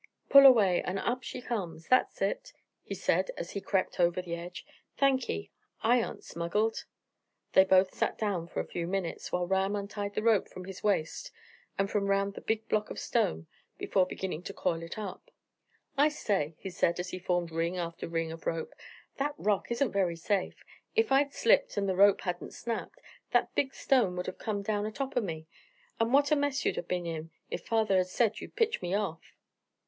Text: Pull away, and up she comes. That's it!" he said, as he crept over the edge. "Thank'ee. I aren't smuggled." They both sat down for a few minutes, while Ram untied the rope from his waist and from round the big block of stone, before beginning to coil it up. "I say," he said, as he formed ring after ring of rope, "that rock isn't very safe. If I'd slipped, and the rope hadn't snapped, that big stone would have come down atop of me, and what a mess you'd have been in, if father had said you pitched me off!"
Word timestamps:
Pull 0.29 0.47
away, 0.47 0.81
and 0.81 0.97
up 0.97 1.21
she 1.21 1.43
comes. 1.43 1.87
That's 1.87 2.23
it!" 2.23 2.53
he 2.81 2.95
said, 2.95 3.29
as 3.37 3.51
he 3.51 3.61
crept 3.61 3.99
over 3.99 4.19
the 4.19 4.33
edge. 4.33 4.65
"Thank'ee. 4.97 5.51
I 5.83 6.01
aren't 6.01 6.23
smuggled." 6.23 6.85
They 7.53 7.65
both 7.65 7.93
sat 7.93 8.17
down 8.17 8.47
for 8.47 8.61
a 8.61 8.65
few 8.65 8.87
minutes, 8.87 9.31
while 9.31 9.45
Ram 9.45 9.75
untied 9.75 10.15
the 10.15 10.23
rope 10.23 10.47
from 10.49 10.65
his 10.65 10.83
waist 10.83 11.29
and 11.77 11.87
from 11.87 12.07
round 12.07 12.33
the 12.33 12.41
big 12.41 12.67
block 12.67 12.89
of 12.89 12.97
stone, 12.97 13.45
before 13.77 14.07
beginning 14.07 14.41
to 14.41 14.55
coil 14.55 14.81
it 14.81 14.97
up. 14.97 15.29
"I 15.99 16.09
say," 16.09 16.55
he 16.57 16.71
said, 16.71 16.99
as 16.99 17.09
he 17.11 17.19
formed 17.19 17.51
ring 17.51 17.77
after 17.77 18.07
ring 18.07 18.31
of 18.31 18.47
rope, 18.47 18.73
"that 19.17 19.35
rock 19.37 19.69
isn't 19.69 19.91
very 19.91 20.15
safe. 20.15 20.65
If 20.95 21.11
I'd 21.11 21.31
slipped, 21.31 21.77
and 21.77 21.87
the 21.87 21.95
rope 21.95 22.21
hadn't 22.21 22.55
snapped, 22.55 22.99
that 23.33 23.53
big 23.53 23.75
stone 23.75 24.15
would 24.15 24.25
have 24.25 24.39
come 24.39 24.63
down 24.63 24.87
atop 24.87 25.15
of 25.15 25.23
me, 25.23 25.45
and 25.99 26.11
what 26.11 26.31
a 26.31 26.35
mess 26.35 26.65
you'd 26.65 26.77
have 26.77 26.87
been 26.87 27.05
in, 27.05 27.29
if 27.51 27.67
father 27.67 27.97
had 27.97 28.07
said 28.07 28.39
you 28.41 28.49
pitched 28.49 28.81
me 28.81 28.95
off!" 28.95 29.35